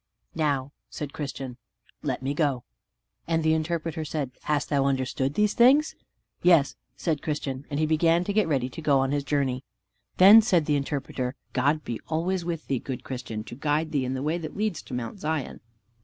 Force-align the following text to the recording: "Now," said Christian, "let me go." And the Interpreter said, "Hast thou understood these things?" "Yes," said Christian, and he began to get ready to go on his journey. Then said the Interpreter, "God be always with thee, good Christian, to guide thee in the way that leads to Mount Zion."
"Now," 0.33 0.71
said 0.89 1.13
Christian, 1.13 1.57
"let 2.01 2.23
me 2.23 2.33
go." 2.33 2.63
And 3.27 3.43
the 3.43 3.53
Interpreter 3.53 4.03
said, 4.03 4.31
"Hast 4.45 4.69
thou 4.69 4.85
understood 4.85 5.35
these 5.35 5.53
things?" 5.53 5.95
"Yes," 6.41 6.75
said 6.97 7.21
Christian, 7.21 7.65
and 7.69 7.79
he 7.79 7.85
began 7.85 8.23
to 8.23 8.33
get 8.33 8.47
ready 8.47 8.67
to 8.67 8.81
go 8.81 8.97
on 8.99 9.11
his 9.11 9.23
journey. 9.23 9.63
Then 10.17 10.41
said 10.41 10.65
the 10.65 10.75
Interpreter, 10.75 11.35
"God 11.53 11.83
be 11.83 12.01
always 12.07 12.43
with 12.43 12.65
thee, 12.65 12.79
good 12.79 13.03
Christian, 13.03 13.43
to 13.43 13.53
guide 13.55 13.91
thee 13.91 14.03
in 14.03 14.15
the 14.15 14.23
way 14.23 14.39
that 14.39 14.57
leads 14.57 14.81
to 14.81 14.95
Mount 14.95 15.19
Zion." 15.19 15.59